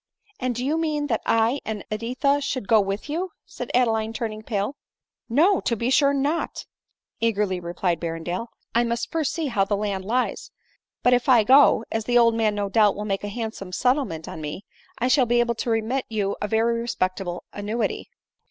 "And 0.41 0.55
do 0.55 0.65
you 0.65 0.79
mean 0.79 1.05
that 1.09 1.21
I 1.27 1.61
and 1.63 1.85
Editha 1.91 2.41
should 2.41 2.67
go 2.67 2.81
with 2.81 3.07
you?" 3.07 3.33
said 3.45 3.69
Adeline 3.75 4.13
turning 4.13 4.41
pale. 4.41 4.71
P 4.71 4.77
No, 5.35 5.59
to 5.59 5.75
be 5.75 5.91
sure 5.91 6.11
not," 6.11 6.65
eagerly 7.19 7.59
replied 7.59 7.99
Berrendale;" 7.99 8.47
I 8.73 8.83
must 8.83 9.11
first 9.11 9.31
see 9.31 9.45
how 9.45 9.63
the 9.63 9.77
land 9.77 10.03
lies. 10.03 10.49
But 11.03 11.13
if 11.13 11.29
I 11.29 11.43
go— 11.43 11.85
as 11.91 12.05
the 12.05 12.17
old 12.17 12.33
man 12.33 12.55
no 12.55 12.67
doubt 12.67 12.95
will 12.95 13.05
make 13.05 13.23
a 13.23 13.27
handsome 13.27 13.71
settlement 13.71 14.27
on 14.27 14.41
me— 14.41 14.65
I 14.97 15.07
shall 15.07 15.27
be 15.27 15.39
able 15.39 15.53
to 15.53 15.69
remit 15.69 16.05
you 16.09 16.35
a 16.41 16.47
very 16.47 16.79
respectable 16.81 17.43
annuity." 17.53 18.09